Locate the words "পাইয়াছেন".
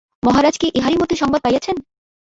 1.43-1.75